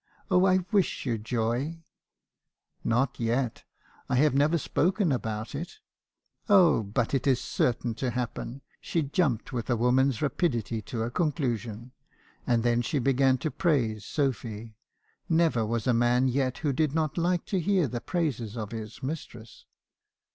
Oh, 0.31 0.45
I 0.47 0.65
wish 0.71 1.05
you 1.05 1.19
joy!'" 1.19 1.83
'Not 2.83 3.19
yet; 3.19 3.65
I 4.09 4.15
have 4.15 4.33
never 4.33 4.57
spoken 4.57 5.11
about 5.11 5.53
it.' 5.53 5.77
"'Oh, 6.49 6.81
but 6.81 7.13
it 7.13 7.27
is 7.27 7.39
certain 7.39 7.93
to 7.93 8.09
happen.' 8.09 8.63
She 8.79 9.03
jumped 9.03 9.53
with 9.53 9.69
a 9.69 9.75
wo 9.75 9.91
man's 9.91 10.19
rapidity 10.19 10.81
to 10.81 11.03
a 11.03 11.11
conclusion. 11.11 11.91
And 12.47 12.63
then 12.63 12.81
she 12.81 12.97
began 12.97 13.37
to 13.45 13.51
praise 13.51 14.03
Sophy. 14.03 14.75
Never 15.29 15.67
was 15.67 15.85
a 15.85 15.93
man 15.93 16.27
yet 16.27 16.57
who 16.65 16.73
did 16.73 16.95
not 16.95 17.15
like 17.19 17.45
to 17.45 17.59
hear 17.59 17.87
the 17.87 18.01
praises 18.01 18.57
of 18.57 18.71
his 18.71 19.03
mistress. 19.03 19.65